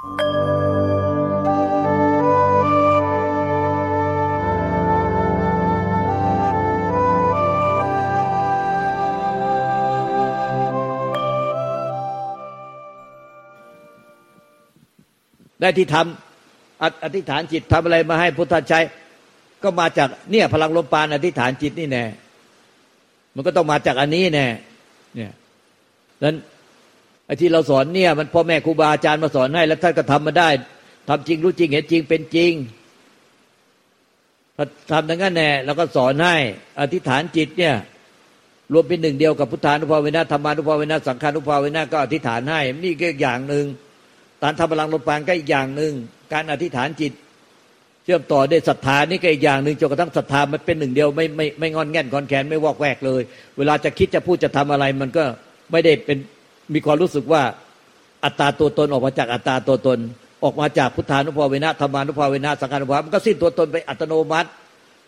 [0.00, 0.08] ได้
[15.78, 18.84] ที่ทำอธิษฐานจิตทำอะไรมาให้พุทธชัย
[19.62, 22.04] ก็มาจากเนี่ยพลังลมปานอธิษฐานจิตนี่แน่
[23.34, 24.46] มันก็ต้องมาจากอันนี้แน่
[25.14, 25.32] เนี่ย
[26.24, 26.36] นั้น
[27.30, 30.48] อ้ที่เราสอนเนี่ย มันพ่อแม่ครูบาอาจารย์มาสอนให้ แล้วท่านก็ทำมาได้
[31.08, 32.52] ทำจริงรู้จริงเห็นจริงเป็นจริง
[34.90, 36.36] ทำอย่างนั้นแน่แล้วก็สอนให้
[36.80, 37.74] อธิษฐานจิตเนี่ย
[38.72, 43.66] รวมเป็นหนึ่งเดียวกับพุทธานุภาเวนะธรรมานุภาเวนะสังขานุภาเวนะก็อธิษฐานให้นี่ก็อย่างหนึ่ง
[44.42, 45.92] การทำพลังลมปานก็อีกอย่างหนึ่ง
[46.32, 47.12] การอธิษฐานจิต
[48.04, 53.22] เชื่อมต่อด้วยศรัทธานี่ก็อีกอย่างหนึ่งจนกระทั่งศรัทธามันเป็นหนึ่งเดียวไม่ไม่ไม่งอนแง่นคอนแขนไม่วอกแวกเลย
[53.58, 55.24] เวลาจะคิดจะพูดจะทำอะไรมันก็
[55.72, 56.18] ไม่ได้เป็น
[56.74, 57.42] มีความรู้สึกว่า
[58.24, 59.98] อัตตาตัวตนออกมาจากอัตตาตัวตน
[60.44, 64.48] ออกมาจากพุทธานุภาเวนะธรรมานุภาเวนะสังขานุภามันก็สิ้นตัวตนไปอัตโนมัติ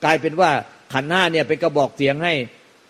[0.05, 0.51] กลายเป็นว่า
[0.93, 2.33] ขันห้าเนี่ยเป็นกระบอกเสียงให้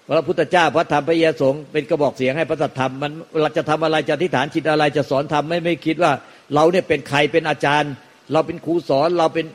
[0.08, 6.12] พระพุทธเจ้าพระธรรมพระเยสงเป็นกระบอกเสียงให้พระสัทธรรมมันเราจะทำอะไรจะอธิษฐานจิตอะไรจะสอนทำไม่ไม่คิดว่า
[6.54, 7.92] เราเนี่ยเป็นใครเป็นอาจารย์
[8.32, 9.46] เราเป็นครูสอนเราเป็น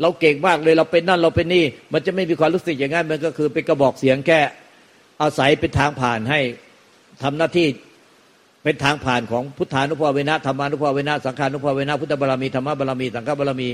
[0.00, 4.40] เราเก่งมากเลยเราเป็นนั่นเราเป็นนี่ มันจะไม่มีความรู้สึกอย่างนั้นมันก็คือเป็นกระบอกเสียงแค่
[5.22, 6.40] อาศัยเป็นทางผ่านให้
[7.22, 7.66] ทำหน้าที่
[8.64, 13.68] เป็นทางผ่านของพุทธานุภาเวนะธรรมานุภาเวนะสังขานุภาเวนะพุทธบารมีธรรมบารมีสังฆบารมี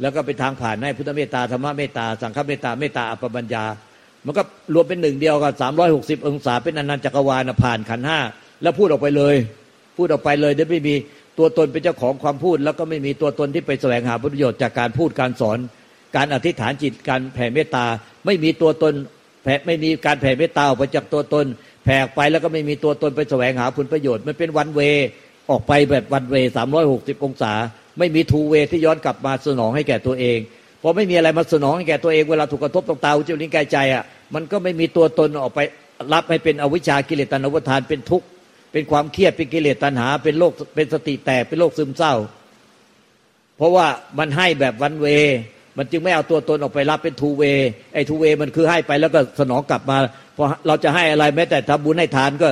[0.00, 3.64] แล้วก็เป็นทางผ่านให้พุทธเมตตาธรรมเมตตาสังฆเมตตาเมตตาอัปปัญญา
[4.26, 4.42] มันก็
[4.74, 8.18] รวมเป็นหนึ่งเดียวกันสามร้อยหกสิบองศาเป็นอนันต์จักรวาลผ่านขันห้า
[8.62, 9.36] แล้วพูดออกไปเลย
[9.96, 10.94] พูดออกไปเลยโดยไม่มี
[11.38, 15.58] ตัวตนเป็นเจ้าของความพูด แล้วก็ไม่มีตัวตนที่ไปแสวงหาประโยชน์จากการพูดการสอน
[16.16, 17.86] การอธิษฐานจิตการแผ่เมตตา
[18.26, 18.94] ไม่มีตัวตน
[19.42, 21.46] แผ่ไม่มีการแผ่เมตตาออกไปจากตัวตน
[21.84, 24.80] แผ่ไปแล้วก็ไม่มีตัวตนไปแสวงหาผลประโยชน์มันเป็นวันเว
[25.50, 27.52] ออกไปแบบวันเวสามร้อยหกสิบองศา
[27.98, 30.38] ไม่มีทูเวที่ย้อนกลับมาสนองให้แก่ตัวเอง
[30.82, 35.60] พอไม่มีอะไรมาสนองให้แก่ตัวเองเวลาถูกกระทบตรงตาอุจจาริงกายใจอะมันก็ไม่มีตัวตนออกไป
[36.12, 38.26] รับให้เป็นอวิชากิเลสตัณหาวทานเป็นทุกข์
[38.72, 42.14] เป็นความเครียดเป็นกิเลสตัณหา เป็นโรคเป็นสติแตกเป็นโรคซึมเศร้า
[43.56, 43.86] เพราะว่า
[44.18, 45.06] มันให้แบบวันเว
[45.78, 47.42] มันจึงไม่เอาตัวตนออกไปรับเป็นทูเว
[47.94, 49.96] ไอ้ทูเวมันคือให้ไปแล้วก็สนองกลับมา
[50.36, 52.48] พอเราจะให้อะไรแม้แต่ทำบุญให้ทานก็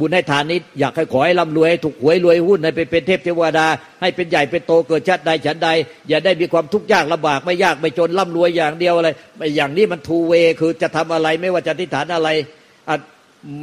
[0.00, 3.66] บุญให้ทานนี้อยากให้ขอให้ร่ำรวยให้ถูกหวยรวยหุ้นให้เป็นเป็นเทพเทวดา
[4.00, 5.68] ให้เป็นใหญ่เป็นโตเกิดชาติใดฉันใด
[6.08, 9.08] อย่าได้มีความทุกข์ยากลำบากไม่ยากไม่จนร่ำรวยอย่างเดียวอะไร
[9.56, 12.28] อย่างนี้มันทูเวคือจะทำอะไรไม่ว่าจะทิฏฐานอะไร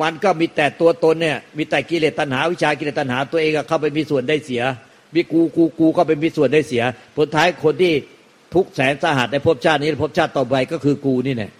[0.01, 4.63] มันก็มีแต่ตัวตนเนี่ยมีแต่กิเลสตัณหาวิชากิเลสตัณหาตัวเองเข้าไปมีส่วนได้เสีย
[5.15, 6.83] มีกูกูกูก็ไปมีส่วนได้เสีย
[7.15, 7.93] ผลท้ายคนที่
[8.53, 11.51] ทุกแสนสาหัสในภพชาตินี้ภพชาติต่อไปก็คือกูนี่เนี่ย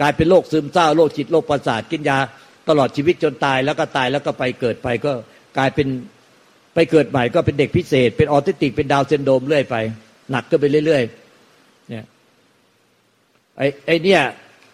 [0.00, 2.18] กลายเป็นโรคซึมเศร้าโรคจิตโรคประสาทกินยา
[2.68, 5.12] ตลอดชีวิตจนตายแล้วก็ตายแล้วก็ไปเกิดไปก็
[5.58, 5.88] กลายเป็น
[6.74, 9.76] ไปเกิดใหม่ก็เป็นเด็กพิเศษ เป็นออทิสติกเป็นดาวเซนโดมเรื่อยไป
[10.30, 12.04] หนักก็ไปเรื่อยๆเนี่ย
[13.58, 14.22] ไอ้ไอ้เนี่ย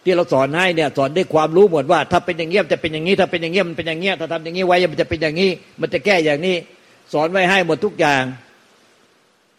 [0.03, 5.49] ที่เราสอนให้เนี่ยสอนด้วยความรู้หมดว่า ถ้าเป็นอย่างเงี้ยจะเป็นอย่างนี้ ถ้าเป็นอย่างเงี้ยมันเป็นอย่างเงี้ยถ้าทำอย่างนี้ไว้มันจะเป็นอย่างนี้
[5.81, 6.55] มันจะแก้อย่างนี้
[7.13, 8.23] สอนไว้ให้หมดทุกอย่าง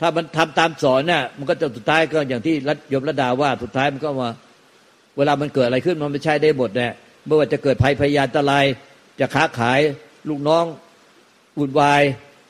[0.00, 4.30] ถ้ามันทำตามสอนเนี่ยมันก็จะสุดท้ายก็อย่างที่รัฐยมระดาว่าสุดท้ายมันก็มา
[5.16, 6.88] เวลามันเกิดอะไรขึ้นมันไม่ใช่ได้หมดแน่
[7.26, 8.64] เมื่อว่าจะเกิดภัยพยานตราย
[9.20, 9.80] จะค้าขาย
[10.28, 10.64] ลูกน้อง
[11.58, 12.02] วุ่นวาย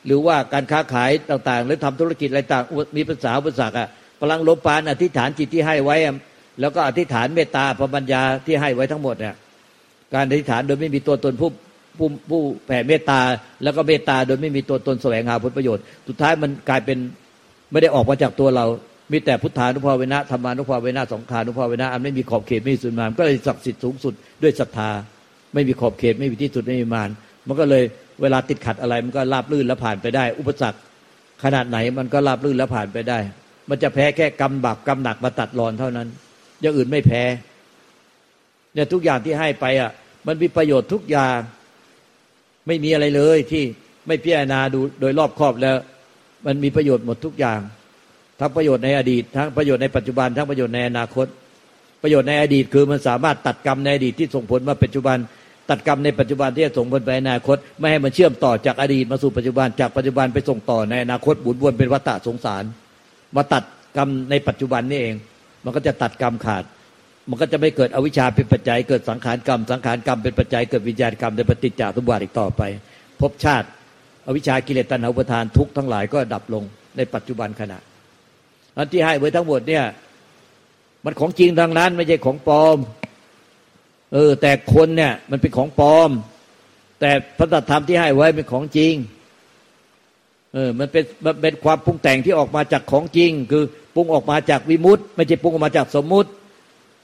[0.05, 2.63] หรือว่าการค้าขายต่างๆ หรือทำธุรกิจอะไรต่าง
[2.95, 3.87] มีภาษาภาษาอะ
[4.21, 5.97] พลังลบปานอธิษฐานจิตที่ให้ไว้
[6.59, 9.35] แล้วก็อธิษฐานเมตตาพระบัญญาที่ให้ไว้ทั้งหมดเนี่ย
[10.13, 11.49] การอธิษฐานโดยไม่มีตัวตนผู้
[11.97, 13.19] ผู้ผู้แผ่เมตตา
[13.63, 16.97] แล้วก็เมตตาโดยไม่มีตัวตนแสวงหาผลประโยชน์ สุดท้ายมันกลายเป็น
[17.71, 18.65] ไม่ได้ออกมาจากตัวเรา
[19.13, 24.13] มีแต่พุทธานุภาเวนะธรรมานุภาเวนะสงขานุภาเวนะอันไม่มีขอบเขตไม่มีสุดมานก็เลยศักดิ์สิทธิ์สูงสุด
[24.43, 24.89] ด้วยศรัทธา
[25.53, 27.09] ไม่มีขอบเขตไม่มีที่สุดไม่มีมาน
[27.47, 27.83] มันก็เลย
[28.21, 30.79] เวลาติดขัดอะไรมันก็ราบลื่นแล้วผ่านไปได้ อุปสรรค
[31.43, 33.19] ขนาดไหนมันก็ราบลื่นแล้วผ่านไปได้
[33.69, 36.07] มันจะแพ้แค่กรรมบาปกรรมหนักมาตัดรอนเท่านั้น
[36.61, 37.21] อย่างอื่นไม่แพ้
[38.73, 39.91] เนี่ยทุกอย่างที่ให้ไปอะ
[40.27, 41.37] มันมีประโยชน์ทุกอย่าง
[42.67, 43.63] ไม่มีอะไรเลยที่
[44.07, 45.75] ไม่พิจารณาดูโดยรอบครอบแล้ว
[46.45, 47.59] มันมีประโยชน์หมดทุกอย่าง
[48.39, 51.27] ทั้งประโยชน์ในอดีต ทั้งประโยชน์ในปัจจุบัน ทั้งประโยชน์ในอนาคต
[52.01, 55.17] ประโยชน์ในอดีตคือมันสามารถตัดกรรมในอดีตที่ส่งผลมาปัจจุบัน
[55.69, 62.63] ตัดกรรมในปัจจุบันที่จะส่งผลไปอนาคต ไม่ให้มันเชื่อมต่อจากอดีตมาสู่ปัจจุบัน จากปัจจุบันไปส่งต่อในอนาคตบุญวนเป็นวัฏฏะสงสาร
[63.35, 63.63] มาตัด
[63.97, 65.15] กรรมในปัจจุบันนี่เอง
[65.63, 66.63] มันก็จะตัดกรรมขาด
[67.29, 72.61] มันก็จะไม่เกิดอวิชชาเป็นปัจจัย เกิดสังขารกรรม สังขารกรรมเป็นปัจจัย เกิดวิญญาณกรรมในปฏิจจสมบัติอีกต่อไป
[73.21, 73.67] พบชาติ
[74.27, 76.63] อวิชชากิเลสตัณหาอุปทานทุกทั้งหลายก็ดับลง
[76.97, 77.79] ในปัจจุบันขณะ
[78.77, 79.85] อันที่ให้ไว้ทั้งหมดเนี่ย
[81.03, 82.77] มันของจริงทางนั้น ไม่ใช่ของปลอม
[84.13, 86.09] เออ แต่คนเนี่ย มันเป็นของปลอม
[86.99, 88.93] แต่พระธรรมที่ให้ไว้เป็นของจริง
[90.53, 93.63] เออ มันเป็นมันเป็นความปรุงแต่งที่ออกมาจากของจริง คือ
[93.95, 96.29] ปรุงออกมาจากวิมุตต์ไม่ใช่ปรุงออกมาจากสมมุติ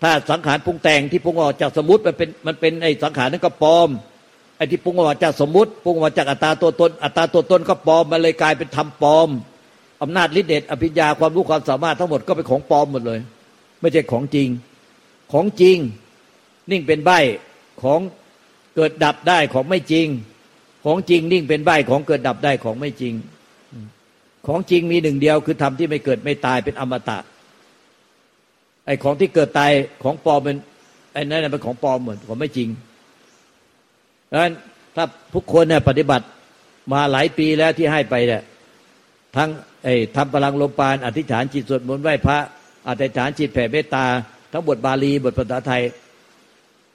[0.01, 3.89] ถ้าสังขารปรุงแต่งที่ปรุงออกจากสมมุติมันเป็นมันเป็นไอ้สังขารนั่นก็ปลอม
[4.57, 9.29] ไอ้ที่ปรุงออกมาจากสมมุติปรุงออกมาจากอัตตาตัวตน อัตตาตัวตนก็ปลอมมันเลยกลายเป็นธรรมปลอม
[10.01, 13.19] อำนาจฤทธิเดชอภิญญาความรู้ความสามารถทั้งหมดก็เป็นของปลอมหมดเลย
[13.81, 14.47] ไม่ใช่ของจริง
[15.31, 15.77] ของจริง
[16.71, 17.11] นิ่งเป็นใบ
[17.83, 17.99] ของ
[18.75, 20.07] เกิดดับได้ของไม่จริง
[20.85, 23.13] ของจริงนิ่งเป็นใบของเกิดดับได้ของไม่จริง
[24.47, 27.17] ของจริงมีหนึ่งเดียวคือธรรมที่ไม่เกิดไม่ตายเป็นอมตะ
[28.85, 29.71] ไอ้ของที่เกิดตาย
[30.03, 30.57] ของปลอมเป็น
[31.13, 32.69] ไอ้นั่นเป็นของปลอมเหมือนของไม่จริง
[34.31, 34.53] ดังนั้น
[34.95, 36.25] ถ้าทุกคนเนี่ยปฏิบัติ
[36.93, 38.41] มาหลายปีแล้วที่ให้ไปเนี่ย
[39.35, 39.49] ทั้ง
[39.83, 42.37] ไอ้ทำพลังลมปานอธิษฐานจิตสวดมนต์ไหว้พระ
[42.89, 44.05] อธิษฐานจิตแผ่เมตตา
[44.51, 45.83] ทั้งบทบาลีบทภาษาไทย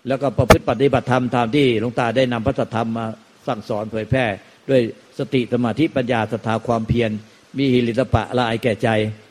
[0.08, 3.06] แล้วก็ประพฤติปฏิบัติธรรมตามที่หลวงตาได้นำพระธรรมมา
[3.46, 4.24] สั่งสอนเผยแพร่
[4.70, 4.80] ด้วย
[5.18, 7.10] สติสมาธิปัญญาศรัทธาความเพียร
[7.56, 8.88] มีหิริตปะละอายแก่ใจ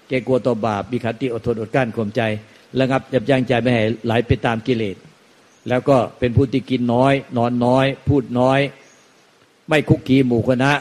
[0.08, 2.22] เกกลัวต่อบาปมีขันติอดทนอดกั้นข่มใจ
[2.80, 4.96] ระงับยับยั้งใจไม่ให้ไหลไปตามกิเลส
[5.70, 8.60] แล้วก็เป็นผู้ที่กินน้อย นอนน้อย พูดน้อย
[9.70, 10.72] ไม่คุกคีหมู่คณะ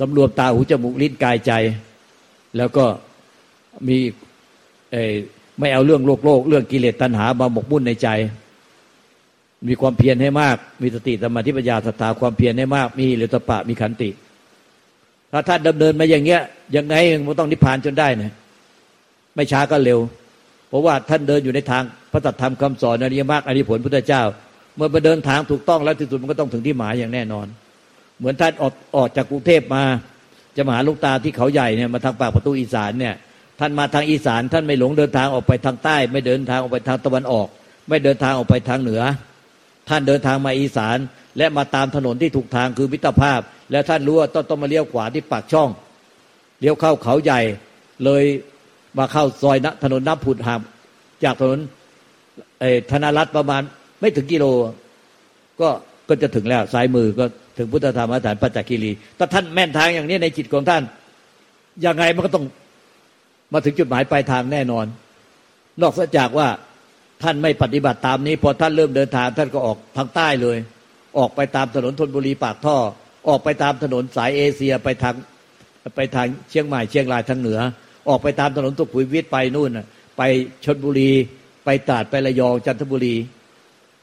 [0.00, 1.52] สำรวมตาหูจมูกลิ้นกายใจ
[2.56, 2.84] แล้วก็
[3.88, 3.96] มี
[5.58, 8.08] ไม่เอาเรื่องโลกโลก เรื่องกิเลสตัณหามาหมกมุ่นในใจ
[9.68, 14.10] มีความเพียรให้มาก มีสติสมาธิปัญญาสตาความเพียรให้มาก มีเหลือตปะมีขันติ
[15.32, 16.40] ถ้าท่านดำเนินมาอย่างเงี้ย
[16.76, 16.94] ยังไง
[17.26, 18.32] มันต้องนิพพานจนได้นะ
[19.34, 19.98] ไม่ช้าก็เร็ว
[20.68, 21.82] เพราะว่าท่านเดินอยู่ในทาง
[22.12, 24.22] พระตัธรรมคำสอนอริยมรรคอริผลพุทธเจ้า
[24.76, 27.46] เมื่อมาเดินทางถูกต้องแล้วที่สุดมันก็ต้องถึงที่หมายอย่างแน่นอน
[28.20, 29.84] เหมือนท่านออกออกจากกรุงเทพมา
[30.56, 33.14] จะมาหาลูกตาที่เขาใหญ่เนี่ยมาทางปากประตูอีสานเนี่ย
[33.60, 37.48] ท่านมาทางอีสาน ท่านไม่หลงเดินทางออกไปทางใต้ ไม่เดินทางออกไปทางตะวันออก
[37.88, 39.02] ไม่เดินทางออกไปทางเหนือ
[39.88, 40.98] ท่านเดินทางมาอีสาน
[41.38, 43.40] และมาตามถนนที่ถูกทางคือมิตรภาพ
[43.70, 45.68] แล้วท่านรู้ว่าต้องต้องมาเลี้ยวขวาที่ปากช่อง
[46.60, 47.40] เลี้ยวเข้าเขาใหญ่
[48.04, 48.24] เลย
[48.98, 50.60] มาเข้าซอยนะถนนน้ำผุดหาง
[51.24, 51.58] จากถนน
[52.90, 53.62] ธนารัตประมาณ
[54.00, 54.44] ไม่ถึงกิโล
[55.60, 55.68] ก็
[56.08, 57.24] ก็จะถึงแล้วซ้ายมือก็
[57.56, 60.82] ถึงพุทธธรรมฐานปัจจคีรีถ้าท่านแม่นทางอย่างนี้ในจิตของท่าน
[61.86, 62.44] ยังไงมันก็ต้อง
[63.52, 64.86] มาถึงจุดหมายปลายทางแน่นอน
[65.82, 66.48] นอกจากว่า
[67.22, 70.58] ท่านไม่ปฏิบัติตามนี้ พอท่านเริ่มเดินทางท่านก็ออกทางใต้เลย
[71.18, 72.76] ออกไปตามถนนธนบุรีปากท่อ
[73.28, 75.14] ออกไปตามถนนสายเอเชียไปทาง
[75.96, 77.60] ไปทางเชียงใหม่เชียงรายทางเหนือ
[78.08, 79.70] ออกไปตามถนนตุกขุยวิทย์ไปนู่น
[80.16, 80.22] ไป
[80.64, 81.10] ชนบุรี
[81.64, 83.16] ไปตราดไประยองจันทบุรี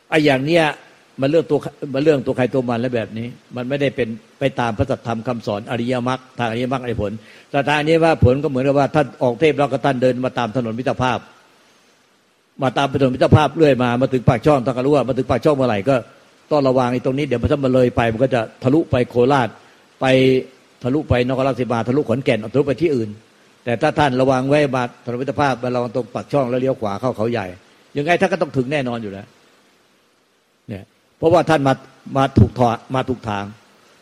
[0.10, 0.66] ไอ้อย่างเนี้ย
[1.22, 1.60] มันเรื่องตัว
[1.94, 4.08] มันเรื่องตัวใครตัวมันแล้วแบบนี้ มันไม่ได้เป็น
[4.40, 7.12] ไปตามพระสัทธรรมคำสอนอริยมรรคทางอริยมรรคอริผล
[7.52, 11.20] แต่ทางนี้ว่าผลก็เหมือนกับว่าท่านออกเทพแล้วก็ท่านเดินมาตามถนนมิตรภาพ
[12.64, 15.96] มาตามถนนมิตรภาพเรื่อยมามาถึงปากช่องท่านก็รู้ว่ามาถึงปากช่องเมื่อไหร่ก็
[16.52, 19.50] ต้องระวังไอ้ตรงนี้เดี๋ยวมันถ้ามันเลยไป มันก็จะทะลุไปโคราช
[20.02, 20.06] ไป
[20.84, 23.10] ทะลุไปนครราชสีมาทะลุขอนแก่นทะลุไปที่อื่น
[23.64, 27.46] แต่ถ้าท่านระวังไว้มาถนนมิตรภาพมาระวังตรงปากช่องแล้วเลี้ยวขวาเข้าเขาใหญ่
[27.98, 29.26] ยังไงท่านก็ต้องถึงแน่นอนอยู่แล้ว
[31.18, 31.74] เพราะว่าท่านมา
[32.18, 33.44] มาถูกทอมาถูกทาง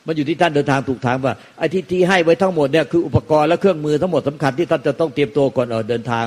[0.05, 6.25] มันอยู่ที่ท่านเดินทางถูกทางว่าไอ้ที่ที่ให้ไว้ทั้งหมดเนี่ยคืออุปกรณ์และเครื่องมือทั้งหมดสำคัญที่ท่านจะต้องเตรียมตัวก่อนออกเดินทาง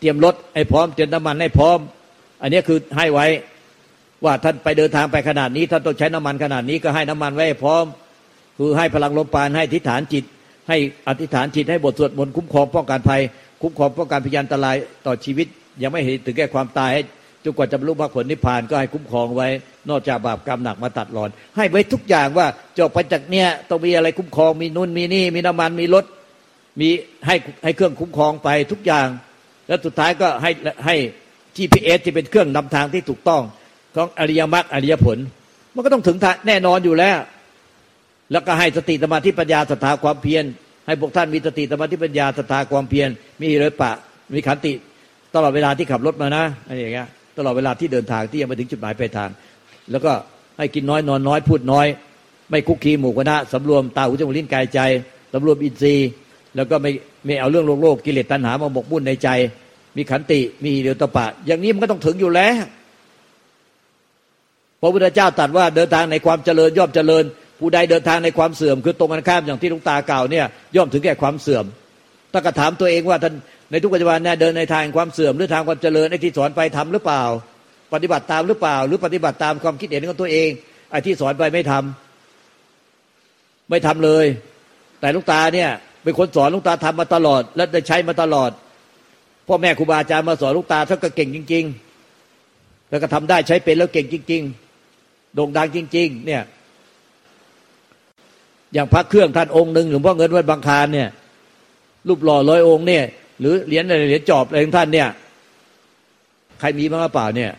[0.00, 1.78] เตรียมรถให้พร้อมเตรียมน้ำมันให้พร้อม
[2.42, 3.26] อันนี้คือให้ไว้
[4.24, 7.84] ว่าท่านไปเดินทางไปขนาดนี้ท่านต้องใช้น้ำมันขนาดนี้ก็ให้น้ำมันไว้พร้อม
[8.58, 10.24] คือให้พลังลมปานให้ทิฏฐานจิต
[10.68, 10.76] ให้
[11.08, 13.20] อธิษฐานจิตให้บทสวดมนต์คุ้มครองป้องกันภัย
[13.62, 14.76] คุ้มครองป้องกันพยานอันตราย
[15.06, 15.46] ต่อชีวิต
[15.82, 17.02] ยังไม่เห็นถึงแก่ความตายให้
[17.44, 19.48] จนกว่าจะบรรลุมรรคผลนิพพานก็ให้คุ้มครองไว้
[19.90, 22.46] นอกจากบาปกรรมหนักมาตัดรอน ให้ไว้ทุกอย่างว่า
[22.78, 26.04] จบไปจากเนี้ยต้องมีอะไรคุ้มครองมีนุ่นมีนี่ มีน้ำมันมีรถ
[26.80, 26.88] มี
[27.26, 29.06] ให้ให้เครื่องคุ้มครองไปทุกอย่าง
[29.68, 30.50] แล้วสุดท้ายก็ให้
[30.86, 30.94] ให้
[31.56, 33.42] GPS ที่เป็นเครื่องนำทางที่ถูกต้อง
[33.96, 35.18] ของอริยมรรคอริยผล
[35.74, 36.16] มันก็ต้องถึง
[36.46, 37.18] แน่นอนอยู่แล้ว
[38.32, 40.44] แล้วก็ให้สติสมาธิปัญญาศรัทธาความเพียร
[40.86, 43.08] ให้พวกท่านมีสติสมาธิปัญญาศรัทธาความเพียร
[43.40, 43.92] มีเรปะ
[44.34, 44.72] มีขันติ
[45.34, 49.30] ตลอดเวลาที่ขับรถมานะอะไรอย่างเงี้ยตลอดเวลาที่เดินทางที่ยังไม่ถึงจุดหมายปลายทาง
[49.90, 50.12] แล้วก็
[50.58, 51.86] ให้กินน้อยนอนน้อยพูดน้อย
[52.50, 54.80] ไม่คุกคีหมู่คณะสำรวมตาหูจมูกลิ้นกายใจ
[55.32, 56.08] สำรวมอินทรีย์
[56.56, 56.90] แล้วก็ไม่
[57.26, 59.28] ไม่เอาเรื่องโลกโลกกิเลสตัณหามาหมกมุ่นในใจ
[59.96, 62.54] มีขันติมีเดียวตปะ อย่างนี้มันก็ต้องถึงอยู่แล้ว
[64.80, 67.24] พระพุทธเจ้าตรัสว่าเดินทางในความเจริญย่อมเจริญ
[67.60, 71.64] ผู้ใดเดินทางในความเสื่อม คือตรงกันข้ามอย่างที่ลุงตาเก่าเนี่ยย่อมถึงแก่ความเสื่อม
[72.32, 73.34] ถ้ากระถามตัวเองว่าท่าน
[73.70, 77.22] ในทุกปัจจุบันเนี่ยเดินในทางความเสื่อมหรือทางความเจริญไอ้ที่สอนไปทำหรือเปล่า
[77.92, 80.50] ปฏิบัติตามหรือเปล่า หรือปฏิบัติตามความคิดเห็นของตัวเอง
[80.90, 84.26] ไอ้ที่สอนไปไม่ทำไม่ทำเลย
[85.00, 85.70] แต่ลูกตาเนี่ย
[86.02, 88.50] เป็นคนสอนลูกตาทำมาตลอด และได้ใช้มาตลอด
[89.48, 91.64] พ่อแม่ครูบาอาจารย์มาสอนลูกตาท่านก็เก่งจริง
[92.26, 94.42] ๆ แล้วก็ทำได้ใช้เป็นแล้วเก่งจริง
[94.88, 96.42] ๆ โด่งดังจริง ๆ เนี่ย
[98.74, 101.08] อย่างพระเครื่องท่านองค์หนึ่งหลวงพ่อเงินวัดบางคารเนี่ย
[102.08, 103.04] รูปหล่อร้อยองค์เนี่ย
[103.40, 105.08] หรือเหรียญอะไรเหรียญจอบอะไรของท่านเนี่ย
[106.60, 107.52] ใครมีบ้างหรือเปล่าเนี่ย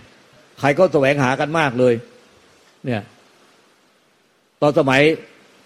[0.59, 1.93] ใครก็แสวงหากันมากเลย
[2.85, 3.01] เนี่ย
[4.61, 5.01] ตอนสมัย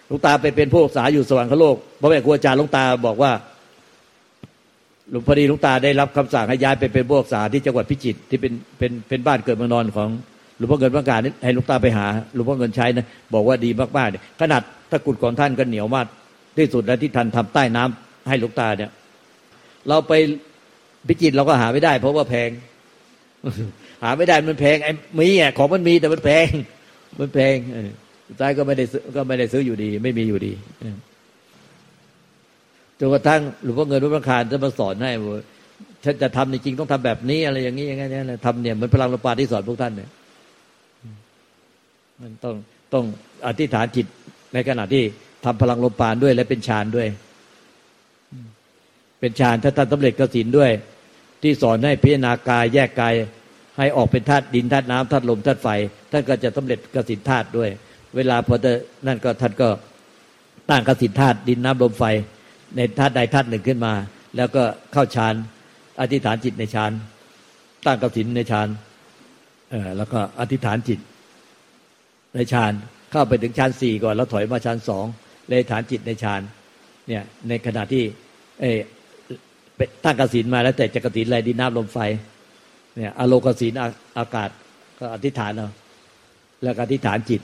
[0.09, 3.31] ลวงตาไปเป็นผู้ศึกษาอยู่สวรรคโลกพระแม่ครูอาจารย์ลวงตาบอกว่า
[5.09, 10.09] หลวงพอดีลวงตาได้รับคำสั่งให้ย้ายไปเป็นผู้ศึกษาที่จังหวัดพิจิตรที่เป็นเป็นเป็นบ้านเกิดเมืองนอนของ
[10.57, 16.07] หลวงพ่อเงินพระการให้ลวงตาไปหาหลวงพ่อเงินใช้นะบอกว่าดีมากๆขนาดตะกุดของท่านก็เหนียวมาก
[16.57, 18.91] ที่สุดแล้วที่ท่านทำใต้น้ำให้ลวงตาเนี่ย
[19.87, 20.13] เราไป
[21.07, 22.49] พิจิตรเราก็หาไม่ได้ เพราะว่าแพง
[24.03, 26.47] หาไม่ได้มันแพงไอ้มีอะของมันมีแต่มันแพง
[27.19, 27.55] มันแพง
[28.27, 30.53] สุดท้ายก็ไม่ได้ก็ไม่ได้ซื้ออยู่ดี ไม่มีอยู่ดี
[32.99, 35.41] จนกระทั่งหลวงพ่อเงินวัดพระคารจะมาสอนให้ว่า
[36.03, 38.07] ถ้าจะทำจริงต้องทำแบบนี้ อะไรอย่างนี้อย่างนี้
[38.45, 40.09] ทำเนี่ยเหมือนพลังลมปราที่สอนพวกท่านเนี่ย
[42.21, 42.55] มันต้อง
[42.93, 43.05] ต้อง
[43.47, 44.05] อธิษฐานจิต
[44.53, 45.03] ในขณะที่
[45.45, 47.07] ทำพลังลมปานด้วย และเป็นฌานด้วย
[49.19, 50.71] เป็นฌานถ้าท่านสำเร็จกสินด้วย
[51.41, 53.13] ที่สอนให้พิจารณากายแยกกาย
[53.81, 55.69] ให้ออกเป็นธาตุดินธาตุน้ำธาตุลมธาตุไฟ
[56.11, 57.69] ท่านก็จะสำเร็จกสินธาตุด้วย
[58.15, 58.71] เวลาพอจะ
[59.07, 59.69] นั่นก็ท่านก็
[60.69, 62.03] ตั้งกสินธาตุดินน้ำลมไฟ
[62.75, 63.93] ในธาตุใดธาตุหนึ่งขึ้นมา
[64.37, 65.33] แล้วก็เข้าฌาน
[66.01, 66.91] อธิษฐานจิตในฌาน
[67.85, 68.67] ตั้งกสินในฌาน
[69.71, 70.99] เออแล้วก็อธิษฐานจิต
[72.35, 72.73] ในฌาน
[73.11, 75.05] เข้าไปถึงฌานสี่ก่อนแล้วถอยมาฌานสอง
[75.47, 76.41] เลยฐานจิตในฌาน
[77.07, 78.03] เนี่ยในขณะที่
[78.61, 78.65] เอ
[80.05, 81.99] ตั้งกสินมาแล้วแต่จะกสินอะไรดินน้ำลมไฟ
[82.95, 83.73] เนี่ยอโลกสิน
[84.17, 84.49] อากาศ
[84.99, 85.69] ก็อธิษฐานเอา
[86.61, 87.41] แล้วอธิษฐานจิต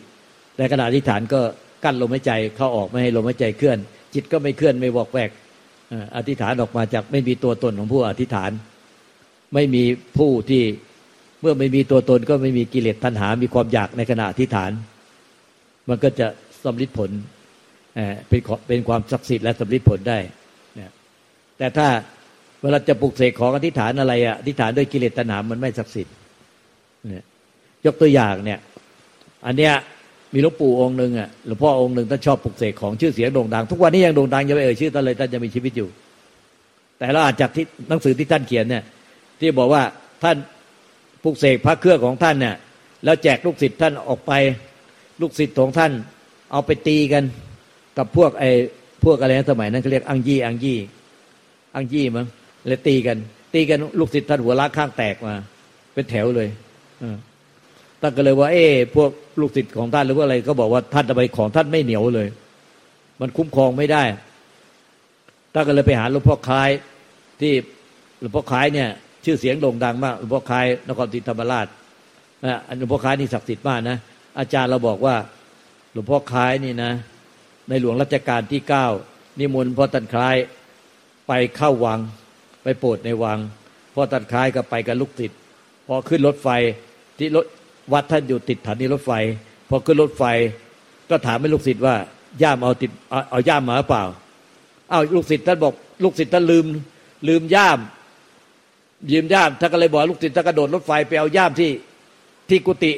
[0.57, 1.39] ในขณะอธิษฐานก็
[1.83, 3.77] กั้นลมหายใจเข้าออกไม่ให้ลมหายใจเคลื่อน
[4.13, 5.31] จิตก็ไม่เคลื่อนไม่วอกแวก
[6.15, 8.51] อธิษฐานออกมาจากไม่มีตัวตนของผู้อธิษฐาน
[9.53, 9.83] ไม่มี
[10.17, 10.63] ผู้ที่
[11.41, 14.71] เมื่อไม่มีตัวตนก็ไม่มีกิเลสตัณหา มีความอยากในขณะอธิษฐาน
[15.89, 16.27] มันก็จะ
[16.63, 17.09] สำลิดผล
[18.29, 20.19] เป็นเป็นความศักดิ์สิทธิ์และสำลิดผลได้
[21.57, 21.87] แต่ถ้า
[22.61, 26.13] เวลาจะปลุกเสกของอธิษฐานอะไรอะอธิษฐานด้วยกิเลสตัณหามันไม่ศักดิ์สิทธิ์
[27.07, 27.23] เนี่ย
[27.83, 28.59] กตัวอย่างเนี่ย
[29.45, 29.73] อันเนี้ย
[30.33, 35.89] มีหลวงปู่องค์หนึ่งอะหลวงพ่อองค์หนึ่งท่านชอบปลุกเสกของชื่อเสียงโด่งดัง ทุกวันนี้ยังโด่งดังยังไม่เอ่ยชื่อท่านเลยท่านจะมีชีวิตอยู่
[36.97, 38.83] แต่เราอาจจากที่หนังสือที่ท่านเขียนเนี่ย
[39.39, 39.83] ที่บอกว่า
[40.23, 40.37] ท่าน
[41.23, 42.55] ปลุกเสกพระเครื่องของท่านเนี่ย
[43.03, 44.31] แล้วแจกลูกศิษย์ท่านออกไป
[45.21, 45.91] ลูกศิษย์ของท่าน
[46.51, 47.23] เอาไปตีกัน
[47.97, 48.49] กับพวกไอ้
[49.03, 50.79] พวกอะไรสมัยนั้นเขาเรียกอังยี่อังยี่
[51.75, 52.27] อังยี่มั้ง
[52.67, 53.17] เลยตีกัน
[53.53, 55.33] ตีกันลูกศิษย์ท่านหัวล้าข้างแตกมา
[55.93, 56.49] เป็นแถวเลย
[58.01, 59.09] ท่านก็เลยว่า เอ๊พวก
[59.41, 62.27] ลูกศิษย์ของท่านหรือว่าอะไร ก็บอกว่าท่านทำไมของท่านไม่เหนียวเลย
[63.21, 64.03] มันคุ้มครองไม่ได้
[65.53, 66.69] ท่านก็เลยไปหาหลวงพ่อคล้าย
[67.41, 67.53] ที่
[68.19, 68.89] หลวงพ่อคล้ายเนี่ย
[69.25, 71.67] ชื่อเสียงโด่งดังมากหลวงพ่อคล้ายนครศรีธรรมราช
[72.45, 73.97] นะหลวงพ่อคล้ายนี่ศักดิ์สิทธิ์มากนะ
[74.39, 75.15] อาจารย์เราบอกว่า
[75.93, 76.91] หลวงพ่อคล้ายนี่นะ
[77.69, 78.85] ในหลวงรัชกาลที่เก้า
[79.39, 80.35] นิมนต์พ่อตันคล้าย
[81.27, 81.99] ไปเข้าวัง
[82.69, 83.39] ไปโปรดในวัง
[83.93, 85.39] พ่อตันคล้ายก็ไปกับลูกศิษย์
[85.87, 86.49] พอขึ้นรถไฟ
[87.17, 87.45] ที่รถ
[87.93, 89.11] วัดท่านอยู่ติดฐานีรถไฟ
[89.69, 90.23] พอขึ้นรถไฟ
[91.09, 91.95] ก็ถามให้ลูกศิษย์ว่า
[92.41, 92.91] ย่ามเอาติด
[93.31, 94.05] เอาย่ามมาหรือเปล่า
[94.89, 96.65] เอาลูกศิษย์ท่านบอก ลูกศิษย์ท่านลืม
[97.27, 97.79] ลืมย่าม
[99.11, 101.71] ยืมย่ามท่านก็เลยบอกลูกศิษย์ท่านกระโดดรถไฟไปเอาย่ามที่
[102.49, 102.93] ที่กุฏิ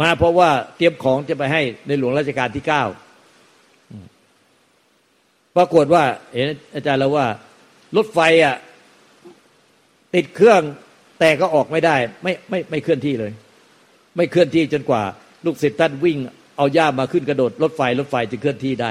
[0.00, 2.84] มาเพราะว่าเตรียมของจะไปให้ในหลวงราชการที่เก้า
[5.56, 6.02] ปรากฏว่า
[6.34, 7.26] เห็นอาจารย์แล้วว่า
[7.96, 8.56] รถไฟอะ
[10.14, 10.62] ติดเครื่อง
[11.20, 13.32] แต่ก็ออกไม่ได้ ไม่ไม่ไม่เคลื่อนที่เลย
[14.16, 15.02] ไม่เคลื่อนที่จนกว่า
[15.46, 16.18] ลูกศิษย์ท่านวิ่ง
[16.56, 18.90] เอาย่ามาขึ้นกระโดดรถไฟรถไฟจะเคลื่อนที่ได้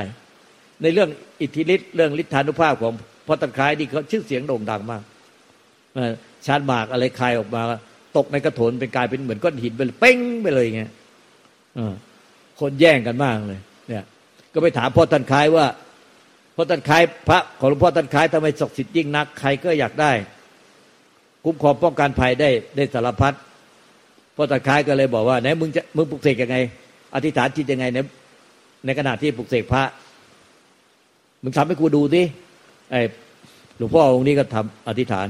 [0.82, 1.10] ในเรื่อง
[1.42, 2.94] อิทธิฤทธิ์เรื่องฤทธานุภาพของ
[3.28, 5.04] พระตันคล้ายนี่เขาชื่อเสียงโด่งดังมาก
[6.46, 7.62] ชาดหมากอะไรคายออกมา
[8.18, 10.84] ตกในกระโถนเป็นกลายเป็นเหมือนก้อนหินไปเลยเป้งไปเลยไง
[12.60, 13.60] คนแย่งกันมากเลย
[13.90, 14.04] เนี่ย
[14.54, 15.66] ก็ไปถามพ่อตันคล้ายว่า
[16.56, 20.12] พ่อตันคล้ายพระของหลวงพ่อตันคล้ายทำไมศักดิ์สิทธิ์ยิ่งนักใครก็อยากได้
[21.44, 23.34] คุ้มครองป้องกันภัยได้ได้สารพัด
[24.36, 26.58] พ่อตะคายก็เลยบอกว่าไหนมึงจะมึงปลุกเสกยังไง
[27.16, 28.00] อธิษฐานจิตยังไงใน
[28.86, 29.84] ในขณะที่ปลุกเสกพระ
[31.44, 32.24] มึงทำให้กูดูดิ
[32.92, 33.02] ไอ้
[33.78, 35.28] หลวงพ่อองค์นี้ก็ทำอธิษฐาน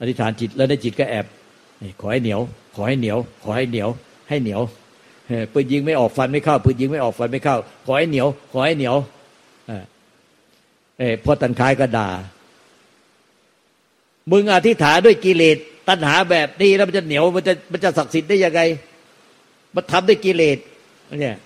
[0.00, 1.26] อธิษฐานจิตแล้วในจิตก็แอบ
[2.00, 2.40] ขอให้เหนียว
[2.74, 3.88] ขอให้เหนียว ขอให้เหนียว
[4.28, 4.60] ให้เหนียว
[5.52, 8.96] ปืนยิงไม่ออกฟันไม่เข้าปืนยิงไม่ออกฟันไม่เข้า ขอให้เหนียว ขอให้เหนียว
[10.98, 12.08] เออพอตันคายก็ด่า
[14.30, 15.56] มึงอธิษฐานด้วยกิเลส
[15.88, 18.60] ตัณหาแบบนี้แล้วมันจะเหนียวมันจะมันจะศักดิ์สิทธิ์ได้ยังไง
[19.74, 20.58] มันทำด้วยกิเลส
[21.20, 21.36] เนี่ย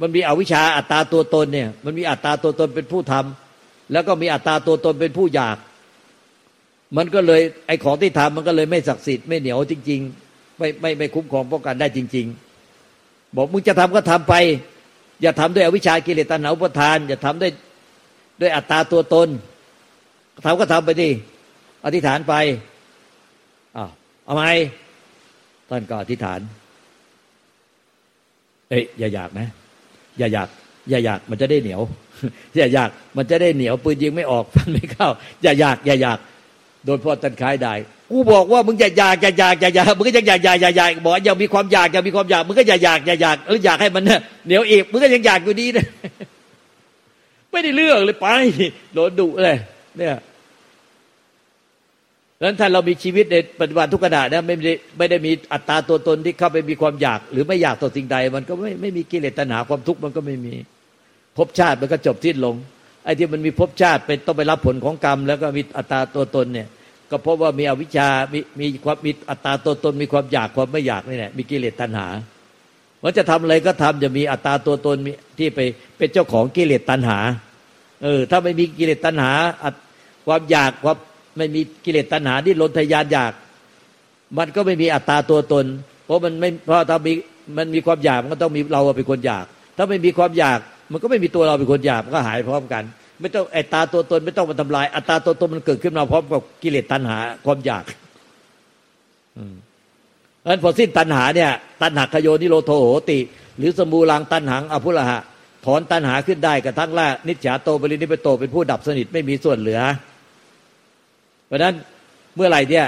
[0.00, 5.56] มันมีอวิชชาอัตตาตัวตนเนี่ย มันมีอัตตาตัวตนเป็นผู้ทำแล้วก็มีอัตตาตัวตนเป็นผู้อยาก
[6.96, 12.26] มันก็เลยไอ้ของที่ทำมันก็เลยไม่ศักดิ์สิทธิ์ไม่เหนียวจริง ๆ ไม่ไม่ไม่คุ้มครองป้องกันได้จริง
[12.80, 14.34] ๆ บอกมึงจะทำก็ทำไป
[15.22, 17.52] อย่าทำด้วยอวิชชากิเลสตัณหาอุปทาน อย่าทำด้วย
[18.40, 19.28] ด้วยอัตตาตัวตน
[20.44, 21.10] ทำก็ทำไปดิ
[21.84, 22.34] อธิษฐานไป
[23.76, 23.90] อ้าว
[24.24, 24.44] เอาไหม
[25.68, 26.40] ท่านก็อธิษฐาน
[28.68, 29.48] เอ้ยอย่าอยากนะ
[30.18, 30.48] อย่าอยาก
[30.90, 31.80] อย่าอยากมันจะได้เหนียว
[32.56, 35.08] อย่าอยากมันจะได้เหนียวปืนยิงไม่ออกฟันไม่เข้า
[35.42, 36.18] อย่าอยาก อย่าอยาก
[36.84, 37.74] โดนพ่อตันคายได้
[38.10, 44.04] กูบอกว่ามึงอย่าอยากอย่าอยากอย่าอยากมึงก็ยังอยากอยากอย่าอยากบอกอยังมีความอยากอยังมีความอยากมึงก็อย่าอยากอย่าอยากแล้วอยากให้มัน
[44.46, 45.86] เหนียวอีกมึงก็ยังอยากอยู่ดีนะ
[47.50, 48.26] ไม่ได้เรื่องเลยไป
[48.94, 49.56] โดนดุเลย
[49.96, 50.16] เนี่ย
[52.40, 60.54] ดังนั้นถ้าเรามีชีวิตในปัจจุบันทุกขณะนะไม่ได้ไม่ได้มีอัตตาตัวตนที่เข้าไปมีความอยาก หรือไม่อยากต่อสิ่งใด มันก็ไม่ไม่มีกิเลสตัณหาความทุกข์มันก็ไม่มี
[61.36, 62.54] ภพชาติมันก็จบสิ้นลง
[63.04, 66.68] ไอ้ที่มันมีภพชาติเป็นต้องไปรับผลของกรรม แล้วก็มีอัตตาตัวตนเนี่ย
[67.10, 72.06] ก็เพราะว่ามีอวิชชา มีมีความมีอัตตาตัวตน มีความอยากความไม่อยากนี่แหละมีกิเลสตัณหา
[73.02, 74.96] ว่าจะทำอะไรก็ทำจะมีอัตตาตัวตน
[75.38, 75.60] ที่ไป
[75.96, 77.18] เป็นเจ้าของกิเลสตัณหา
[78.02, 79.32] เออ ถ้าไม่มีกิเลสตัณหา
[80.26, 80.96] ความอยากความ
[81.36, 83.32] ไม่มีกิเลสตัณหาที่ลนทยานอยาก
[84.38, 85.66] มันก็ไม่มีอัตตาตัวตน
[86.04, 87.12] เพราะมันไม่เพราะถ้ามี
[87.58, 89.44] มันมีความอยากมันก็ต้องมีเราเป็นคนอยาก
[89.76, 90.58] ถ้าไม่มีความอยาก
[90.92, 92.82] มันก็ไม่มีตัวเราเป็นคนอยากมันก็หายพร้อมกัน
[93.20, 97.84] ไม่ต้องไอตาตัวตน ไม่ต้องมาทำลาย อัตตาตัวตนมันเกิดขึ้นมาพร้อมกับกิเลสตัณหาความอยาก
[99.38, 99.54] อืม
[100.40, 101.50] เพราะฉะนั้นพอสิ้นตัณหาเนี่ย
[101.82, 103.18] ตัณหาขโยนิโรโทโหติ
[103.58, 105.20] หรือสมูลังตัณหังอภุระหะ
[105.66, 109.80] ถอนตัณหาขึ้นได้กับทั้งแรกนิจฉาโตบริณิพโตเป็นผู้ดับสนิทไม่มีส่วนเหลือ
[111.50, 111.74] เพราะนั้น
[112.36, 112.86] เมื่อไหร่เนี่ย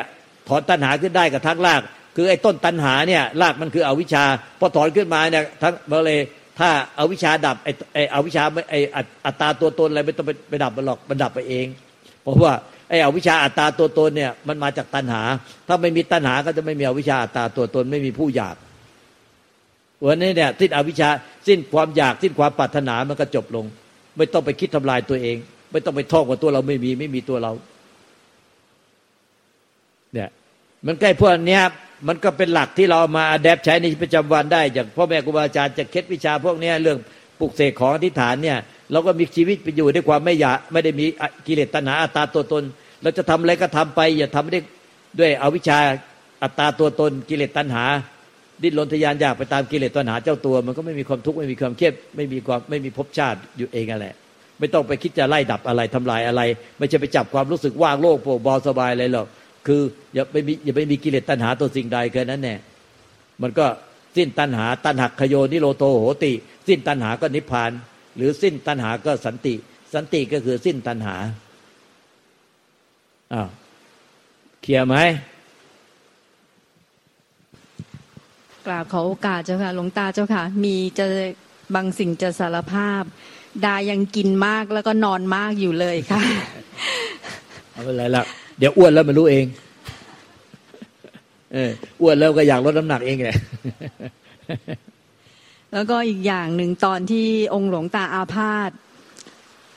[0.48, 1.82] ถอนตัณหาขึ้นได้กับทั้งราก
[2.16, 4.24] คือไอ้ต้นตัณหาเนี่ยรากมันคืออวิชชา
[4.58, 6.18] พอถอนขึ้นมาเนี่ยทั้งเมื่อเลย
[6.58, 8.80] ถ้าอาวิชชาดับไอ้ไอ้อวิชชาไอ้
[9.26, 11.66] อัตตาตัวตนอะไรไม่ต้องไปไปดับมันหรอกมันดับไปเอง
[12.22, 12.52] เพราะว่า
[12.88, 15.22] ไอ้อวิชชาอัตตาตัวตนเนี่ยมันมาจากตัณหา
[15.68, 18.56] ถ้าไม่มีตัณหาก็จะไม่มีอวิชชาอัตตาตัวตนไม่มีผู้อยาก
[20.04, 21.08] วันนี้เนี่ยสิ้นอวิชชา
[21.46, 23.64] สิ้นความอยากสิ้นความปรารถนามันก็จบลง
[24.16, 25.36] ไม่ต้องไปคิดทำลายตัวเอง
[25.72, 27.52] ไม่ต้องไปท่องว่าตัวเราไม่มีไม่มีตัวเรา
[30.14, 30.28] เนี่ย
[30.86, 31.62] มันใกล้พวกเนี้ย
[32.08, 36.98] มันก็เป็นหลักที่เรามาอัดแอปใช้ในประจำวันได้ อย่างพ่อแม่ครูบาอาจารย์จะเคล็ดวิชาพวกเนี้ยเรื่อง
[37.40, 38.58] ปลุกเสกของอธิษฐานเนี่ย
[38.92, 41.06] เราก็มีชีวิตไปอยู่ด้วยความไม่อยากไม่ได้มี
[41.46, 42.62] กิเลสตัณหาอัตตาตัวตน
[43.02, 44.60] เราจะทำอะไรก็ทำไป อย่าทำได้
[45.18, 45.78] ด้วยอวิชชา
[46.42, 47.84] อัตตาตัวตน กิเลสตัณหา
[48.62, 54.06] ดิ้นรนทยานอยากไปตามกิเลสตัณหาเจ้าตัว มันก็ไม่มีความทุกข์ไม่มีความเครียดไม่มีความไม่มีภพชาติอยู่เองอะไร
[54.58, 56.42] ไม่ต้องไปคิดจะไล่ดับอะไรทำลายอะไร
[56.78, 59.26] ไม่ใช่ไปจับความรู้สึกว่างโล่งโปร่งเบาสบายอะไรหรอก
[59.66, 59.82] คือ
[60.14, 62.56] อย่าไปมีอย่าไปมีกิเลสตัณหาตัวสิ่งใดแค่นั้นแน่
[63.42, 63.66] มันก็
[64.16, 66.32] สิ้นตัณหาตัณหักขโยนิโรโตโหติ
[66.68, 67.70] สิ้นตัณหาก็นิพพาน
[68.16, 69.54] หรือสิ้นตัณหาก็สันติ
[69.94, 71.16] สันติก็คือสิ้นตัณหา
[73.32, 73.48] อ้าว
[74.62, 74.96] เคลียร์ไหม
[78.66, 81.06] กราบขอโอกาสเจ้าค่ะหลวงตาเจ้าค่ะ มีจะ
[81.74, 83.02] บางสิ่งจะสารภาพ
[83.64, 86.22] ดายังกินมากแล้วก็นอนมากอยู่เลยค่ะ
[87.72, 88.24] เอาเป็นไรละ
[88.58, 89.46] เดี๋ยวอ้วนแล้วมันรู้เอง
[91.52, 93.28] เอออ้วนแล้วก็อยากลดน้ำหนักเองไง
[95.72, 98.70] แล้วก็อีกอย่างหนึ่งตอนที่องค์หลวงตาอาพาธ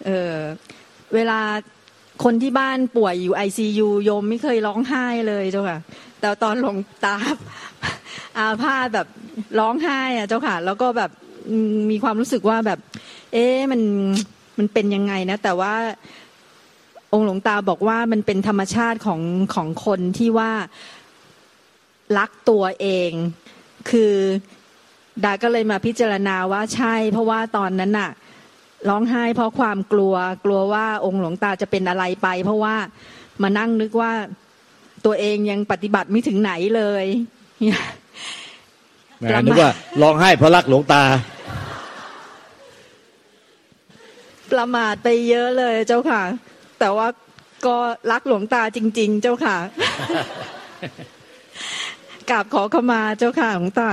[0.05, 0.35] เออ
[1.13, 1.39] เวลา
[2.23, 5.79] คนที่บ้านป่วยอยู่ไอซียูโยมไม่เคยร้องไห้เลยเจ้าค่ะ
[6.19, 7.15] แต่ตอนหลวงตา
[8.37, 9.07] อาพาธแบบ
[9.59, 11.11] ร้องไห้อะเจ้าค่ะ แล้วก็แบบ
[11.91, 12.79] มีความรู้สึกว่าแบบ
[13.33, 13.81] เอ๊ะมัน
[14.57, 15.73] มันเป็นยังไงนะ แต่ว่า
[17.15, 19.21] องค์หลวงตาบอกว่ามันเป็นธรรมชาติของ
[19.55, 20.51] ของคนที่ว่า
[22.17, 23.11] รักตัวเอง
[23.89, 24.13] คือ
[25.23, 28.11] ดาก็เลยมาพิจารณาว่าใช่ เพราะว่าตอนนั้นน่ะ
[28.89, 32.75] ร้องไห้เพราะความกลัว กลัวว่าองค์หลวงตาจะเป็นอะไรไป เพราะว่า
[33.41, 34.11] มานั่งนึกว่า
[35.05, 37.05] ตัวเองยังปฏิบัติไม่ถึงไหนเลย
[39.45, 41.03] นึกว่าร้องไห้เพราะรักหลวงตา
[44.51, 46.23] ประมาทไปเยอะเลยเจ้าค่ะ
[46.85, 47.09] แต่ว่า
[47.67, 47.77] ก็
[48.11, 49.57] รักหลวงตาจริง ๆ เจ้าค่ะ
[52.29, 53.89] กราบขอเข้ามาเจ้าค่ะหลวงตา